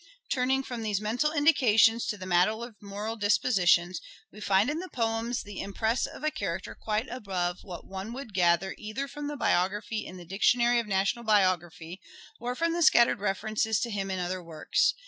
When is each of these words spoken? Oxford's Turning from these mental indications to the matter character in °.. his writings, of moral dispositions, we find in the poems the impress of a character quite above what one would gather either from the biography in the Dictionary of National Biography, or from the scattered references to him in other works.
Oxford's 0.01 0.33
Turning 0.33 0.63
from 0.63 0.81
these 0.81 0.99
mental 0.99 1.31
indications 1.31 2.07
to 2.07 2.17
the 2.17 2.25
matter 2.25 2.49
character 2.49 2.65
in 2.69 2.71
°.. 2.71 2.71
his 2.71 2.73
writings, 2.73 2.77
of 2.81 2.89
moral 2.89 3.15
dispositions, 3.17 4.01
we 4.31 4.41
find 4.41 4.71
in 4.71 4.79
the 4.79 4.89
poems 4.89 5.43
the 5.43 5.59
impress 5.61 6.07
of 6.07 6.23
a 6.23 6.31
character 6.31 6.73
quite 6.73 7.07
above 7.07 7.59
what 7.61 7.85
one 7.85 8.11
would 8.11 8.33
gather 8.33 8.73
either 8.79 9.07
from 9.07 9.27
the 9.27 9.37
biography 9.37 10.03
in 10.03 10.17
the 10.17 10.25
Dictionary 10.25 10.79
of 10.79 10.87
National 10.87 11.23
Biography, 11.23 12.01
or 12.39 12.55
from 12.55 12.73
the 12.73 12.81
scattered 12.81 13.19
references 13.19 13.79
to 13.81 13.91
him 13.91 14.09
in 14.09 14.17
other 14.17 14.41
works. 14.43 14.95